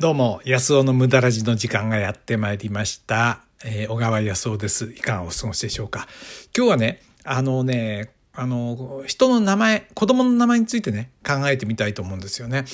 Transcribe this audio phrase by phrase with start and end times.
[0.00, 3.42] どうも、安尾の無駄ラジの時間がやってまいりました。
[3.62, 4.86] えー、小川安尾です。
[4.92, 6.08] いかがお過ごしでしょうか。
[6.56, 12.64] 今日はね、あのね、あの、人の名前、子供の名前についてね、考えてみたいと思うんですよね。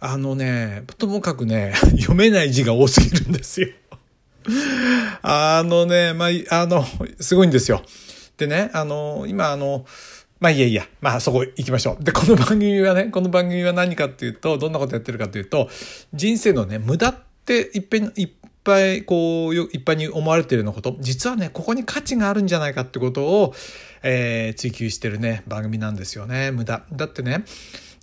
[0.00, 3.68] あのね、ともかくね、 読めない字が多すぎるんですよ。
[5.22, 6.84] あのね、まあ、あの、
[7.20, 7.82] すごいんですよ。
[8.36, 9.86] でね、あの、今あの、
[10.38, 12.04] まあいいやいや、まあそこ行きましょう。
[12.04, 15.70] で、この番組はね、この番組は何かっていうと、どんなことやってるかというと、
[16.12, 17.14] 人生のね、無駄っ
[17.46, 18.28] ていっぺん、いっ
[18.62, 23.54] ぱいこう、いっぱいに思われてるようなこと、実はね、ここに価値があるんじゃないかってことを、
[24.02, 26.84] えー、追求してるね、番組なんですよね、無駄。
[26.92, 27.44] だってね、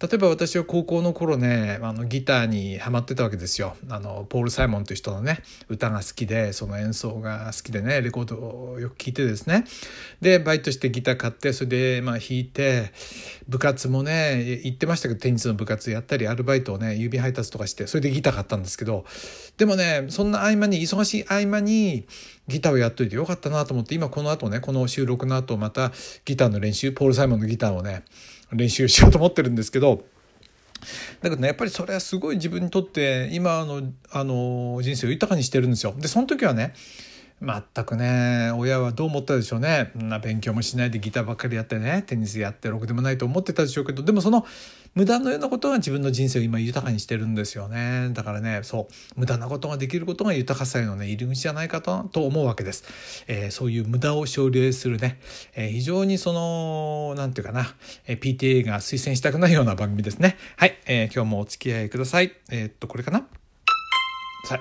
[0.02, 3.76] 例えば私は高校の頃ねあのギターにハマってたわけですよ。
[3.90, 9.66] あのポール・サイモンという人のね歌が好きでその演奏が好きでねレコードをよく聴いてですね。
[10.22, 12.92] でバイトしてギター買ってそれでまあ弾いて
[13.48, 19.06] 部活もね行ってましたけどテニスの部活やったりアルバイトをね郵便配達とかしてそれでギター買ったんですけど
[19.58, 22.06] でもねそんな合間に忙しい合間に
[22.48, 25.92] ギターをやっといてよかったなと思って今この後ねこの収録の後また
[26.26, 28.04] ギターの練習ポール・サイモンのギターをね
[28.54, 30.04] 練習しようと思ってるんですけど
[31.22, 35.94] だけどねやっぱりそれはすごい自分にとって今のあの人生を豊かにしてるんですよ。
[35.98, 36.74] でその時はね
[37.44, 39.92] 全くね親はどう思ったでしょうね。
[39.96, 44.46] な勉強もしないでギターばっかりやってねテニスやってろくでもないと思ってたでしょうけどでもその
[44.96, 48.12] 無駄のようなことが自分の人生を今豊かにしてるんですよね。
[48.14, 55.20] だからねそう無駄なことができることが豊かさへのね入り口じゃないかとと思うわけです、えー、そういう無駄を奨励するね、
[55.56, 57.76] えー、非常にその何て言うかな、
[58.08, 60.38] えー、PTA が推薦したくないような番組ですね。
[60.56, 62.32] はい、えー、今日もお付き合いください。
[62.50, 63.28] えー、っとこれかな。
[64.50, 64.60] はい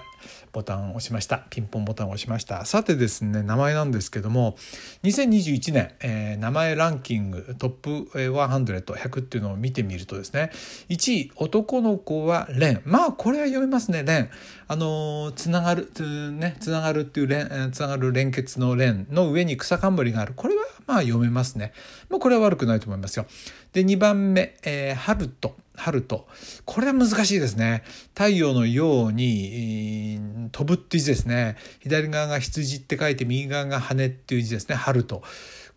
[0.53, 1.39] ボタンを押しました。
[1.51, 2.65] ピンポンボタンを押しました。
[2.67, 4.57] さてですね名前なんですけども
[5.03, 10.51] 2021年、えー、名前ランキングトップ100100っていうのを見てみるとですね
[10.91, 12.83] 1位男の子はレン。
[12.85, 14.31] まあこれは読めますねレン。
[14.69, 15.91] あのつながる
[16.33, 20.35] ねつながるっていう連つながる連結の連の上に草冠がある。
[20.37, 21.73] これはまあ読めますね。
[22.11, 23.27] もうこれは悪くないと思いますよ。
[23.73, 25.57] で2番目、えー、ハルト。
[25.75, 26.27] 春と。
[26.65, 27.83] これは難しいですね。
[28.15, 30.21] 太陽のように、
[30.53, 31.57] 飛ぶっていう字ですね。
[31.81, 34.75] 左側が羊って書いて、右側が羽っていう字ですね。
[34.75, 35.23] 春と。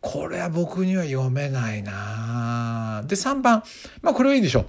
[0.01, 3.63] これは僕には読めないなで、3番。
[4.01, 4.65] まあこれはいいでしょう。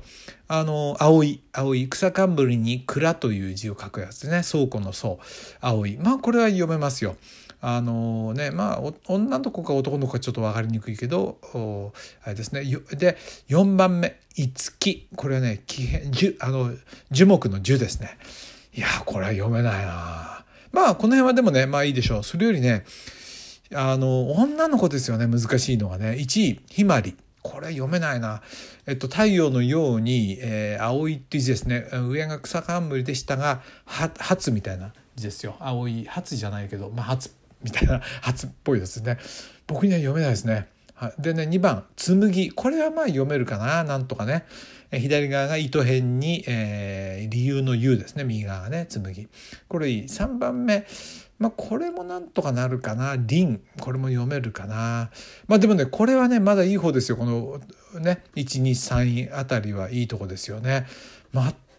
[0.48, 4.42] あの、青い、青い、草冠に蔵という字を書くやつね。
[4.50, 5.18] 倉庫の倉。
[5.60, 5.98] 青い。
[5.98, 7.16] まあこれは読めますよ。
[7.60, 11.38] あのねまあ女の子か男の子かちょっと分かりにくいけど
[12.24, 12.62] あれですね
[12.92, 13.16] で
[13.48, 16.72] 4番目「いつき」これはね樹あの
[17.10, 18.18] 樹木の樹ですね
[18.74, 22.84] いやこれは読めないなまあこの辺はでもねまあいいでしょうそれよりね
[23.74, 27.16] あの女の子ですよね難しいのがね1位ひまり
[27.46, 28.42] これ読めないな。
[28.86, 31.86] えっと、太陽のように、えー、青いっていう字ですね。
[31.92, 35.54] 上が草冠で下が、は、初みたいな字ですよ。
[35.60, 39.18] 青い、初じゃないけど、まあ、初みたいな初っぽいですね。
[39.66, 40.68] 僕には読めないですね。
[41.18, 43.84] でね2番「紬」これはまあ読めるかな。
[43.84, 44.44] なんとかね。
[44.92, 48.24] 左側が糸辺に、えー、理由の「U」ですね。
[48.24, 49.28] 右側がね紬。
[49.68, 50.02] これいい。
[50.04, 50.86] 3番目。
[51.38, 55.10] まあこれもなんとかなるかな「凛」これも読めるかな。
[55.48, 57.18] まあでもねこれはねまだいい方ですよ。
[57.18, 57.60] この
[58.00, 60.86] ね123あたりはいいとこですよね。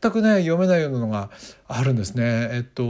[0.02, 1.30] 全くね読めないようなのが
[1.68, 2.50] あるんですね。
[2.52, 2.84] えっと、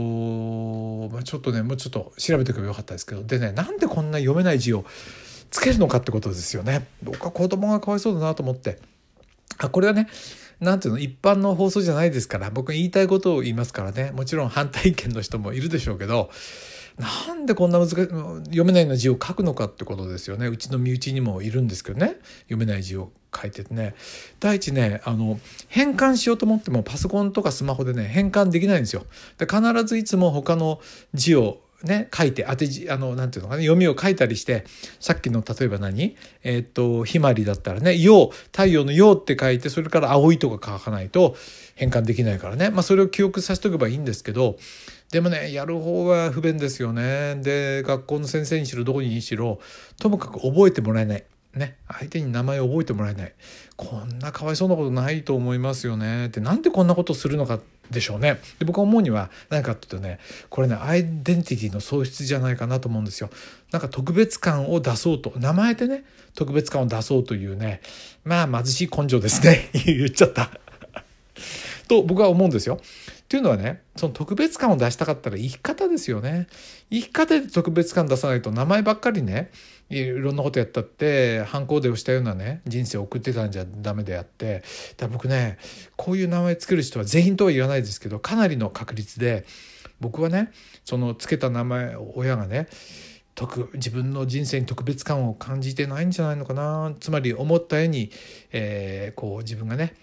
[1.12, 4.84] まあ、ちょっとねもうちょっと調べておけばよかったですけどでねなんでこんな読めない字を
[5.50, 6.86] つけるのかってことですよね。
[7.02, 8.78] 僕は子供がかわいそうだなと思って
[9.58, 10.08] あこれはね
[10.60, 16.30] なんていうの一般の放送じゃないですから僕言いたいことを言いますからねもちろん反対意見の人もいるでしょうけど
[16.98, 20.48] なんでこんな難しい読めないような字を書くのかってことですよね。
[20.48, 22.16] うちの身内にもいるんですけどね。
[22.42, 23.94] 読めない字を書いててね。
[24.40, 25.38] 第一ねあの
[25.68, 29.06] 変換しようと思ってもパソコンとかスマホでね変換できないんですよ。
[29.38, 30.80] で必ずいつも他の
[31.14, 34.64] 字をね、書いて当て字あのなんていうのかな読みを書いたりして
[34.98, 36.16] さっきの例えば何？
[36.42, 41.36] えっ、とひまりだったらね「陽」太陽の「陽」って書いてそれから「青い」とか書かないと
[41.76, 44.56] 変換できないからね、まあ、それを記憶させておけばいいんですけど
[45.10, 47.36] でもねやる方は不便ですよね。
[47.36, 49.58] で学校の先生にしろどこにしろ
[49.98, 51.24] ともかく覚えてもらえない。
[51.54, 53.32] ね、相手に名前を覚えてもらえない。
[53.76, 56.26] こんなかわいそうなことないと思いますよね。
[56.26, 57.58] ってなんでこんなことするのか
[57.90, 58.38] でしょうね。
[58.58, 60.18] で僕は思うには何かっていうとね
[60.50, 63.30] これねアイデンティティの喪失じゃないかなと思うんですよ。
[63.72, 67.80] なんか特別感を出そうと名前でね特別感を出そうというね
[68.24, 69.70] まあ貧しい根性ですね。
[69.86, 70.50] 言っちゃった。
[71.88, 72.80] と僕は思うんですよ。
[73.28, 76.46] っていうのはねその特別感を出したかったら生き方ですよね。
[76.90, 79.50] 生き方で特別感出さないと名前ばっかりね
[79.90, 84.62] いろんなことやったって反抗でをしたようなね人生を送ってたんじゃダメであって。
[84.96, 85.58] だ僕ね
[85.96, 89.44] こういう名前つける人は全員とは言わないですけどかなりの確率で
[90.00, 90.50] 僕はね
[90.86, 92.66] そのつけた名前親がね
[93.38, 96.92] 特自分の人生に特別感を感じてないんじゃないのかな。
[96.98, 98.10] つまり思ったように、
[98.50, 99.94] えー、こう自分がね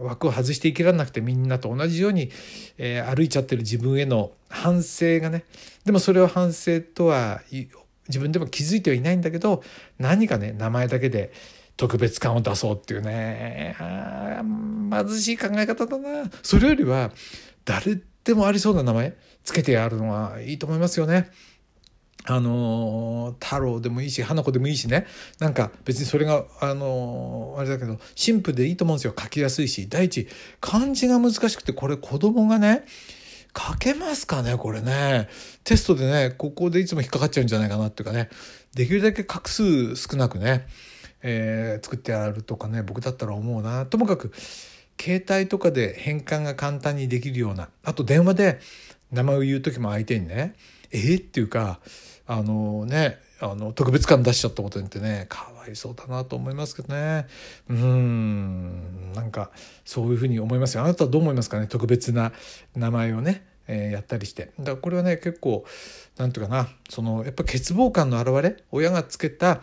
[0.00, 2.30] 枠を外していけられなくてみんなと同じように、
[2.78, 5.44] えー、歩いちゃってる自分への反省がね。
[5.84, 7.42] でもそれは反省とは
[8.08, 9.62] 自分でも気づいてはいないんだけど
[9.98, 11.32] 何かね名前だけで
[11.76, 13.76] 特別感を出そうっていうね。
[14.90, 16.30] 貧しい考え方だな。
[16.42, 17.12] それよりは
[17.66, 21.30] 誰でもありそうな名前つけてやるのはいいと思いますよね。
[22.26, 25.06] あの太郎でもいいし花子でもいいしね。
[25.38, 29.14] なんか別にそれがあのあれだけど神父でいいと思うんですよ。
[29.18, 29.88] 書きやすいし。
[29.88, 30.28] 第一
[30.60, 32.84] 漢字が難しくてこれ子供がね
[33.56, 35.28] 書けますかねこれね。
[35.64, 38.28] テストでねここでいつも引っかかっちゃうんじゃないかなっていうかね。
[38.74, 40.66] できるだけ画数少なくね、
[41.22, 43.86] えー、作ってあるとかね僕だったら思うな。
[43.86, 44.30] ともかく
[45.00, 47.70] 携帯とかで変換が簡単にできるような。
[47.82, 48.60] あと電話で
[49.10, 50.54] 名前を言う時も相手にね
[50.92, 51.80] えー、っていうか
[52.32, 57.26] あのねあの特別感出しちゃったことによってねかわいそうだなと思いますけどね。
[57.68, 59.12] うん。
[59.14, 59.50] なんか
[59.84, 60.84] そういうふうに思いますよ。
[60.84, 61.66] あなたはどう思いますかね？
[61.66, 62.32] 特別な
[62.76, 64.52] 名前をね、えー、やったりして。
[64.60, 65.64] だからこれはね結構
[66.18, 66.68] なんていうかな。
[66.88, 68.62] そのやっぱ欠乏感の表れ？
[68.70, 69.56] 親がつけた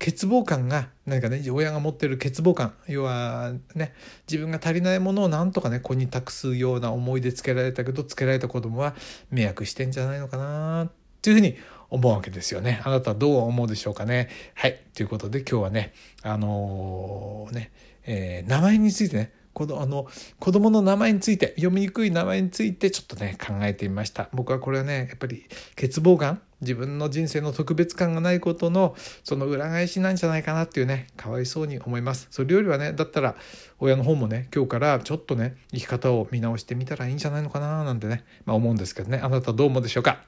[0.00, 2.74] 欠乏感が何かね親が持ってる欠乏感。
[2.88, 3.94] 要はね
[4.28, 8.96] 自分が足りないものをなんとかね子に託すような思いでつけられたけどつけられた子供は
[9.30, 11.56] 迷惑してんじゃないのかなっていうふうに
[11.90, 12.80] 思うわけですよね。
[12.84, 14.28] あなたはどう思うでしょうかね。
[14.54, 14.80] はい。
[14.94, 15.92] ということで今日はね、
[16.22, 17.72] あのー、ね、
[18.04, 20.06] えー、名前についてね、子供の
[20.38, 28.94] 子供の名前について読みにくい名前についてちょっとね考えてみました僕はこれはねやっぱり欠乏感自分の人生の特別感がないことの
[29.24, 33.34] その裏返しなんじゃないかなっていうねかわいそうに思いますそれよりはねだったら
[33.80, 40.22] 親の方もね今日からちょっとね生き方を見直してみたらいいんじゃないのかななんてね、まあ、思うんですけどねあなたどう思うでしょうか？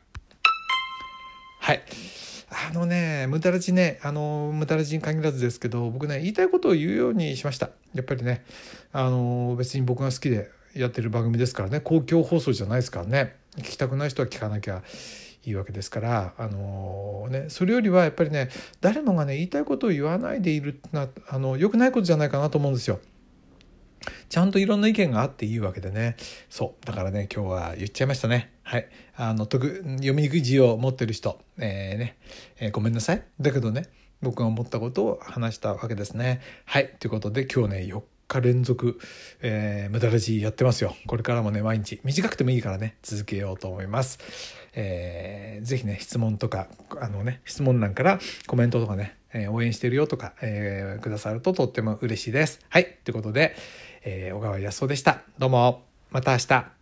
[1.61, 1.83] はい。
[2.49, 7.69] あのね、無駄ラジね、あの、無駄ラジに限らずですけど、僕ね、言いたいことを言うようにしました。
[7.95, 8.45] やっぱりね、
[8.93, 14.83] あの、別に僕が好きでやってる番組ですからね、公共放送じゃないですからね、聞きたくない人は聞かなきゃ
[15.45, 18.49] いいわけですから、あのね、それよりはやっぱりね、
[18.81, 23.01] 誰もがね、言いたいことを言わないでいるな、あの、良くないことじゃないかなと思うんですよ。
[24.29, 26.17] ちゃんといろんな意見があっていいわけでね。
[26.49, 26.87] そう。
[26.87, 28.53] だからね、今日は言っちゃいましたね。
[28.63, 28.89] はい。
[29.17, 32.17] あの、読みにくい字を持ってる人、えー、ね、
[32.59, 33.23] えー、ごめんなさい。
[33.41, 33.87] だけどね、
[34.23, 36.41] 僕が思ったことを話したわけですね。
[36.65, 36.95] はい。
[37.01, 39.01] ということで、今日ね、4日連続、
[39.43, 40.95] えー、無駄ラジやってますよ。
[41.07, 44.19] これからもね、毎日、短くてもいいからね、続けようと思います。
[44.75, 46.69] えー、ぜひね、質問とか、
[47.01, 52.61] あのね、質問欄からコメントとかね、えー、応援してるよとか、えー、くださるととっても嬉しいです。
[52.69, 52.99] はい。
[53.05, 53.57] ということで、
[54.03, 55.23] えー、小川康夫でした。
[55.39, 56.80] どうも、また明日。